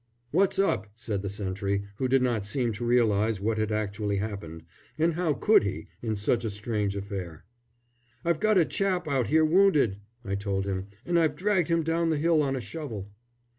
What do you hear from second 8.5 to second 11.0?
a chap out here wounded," I told him,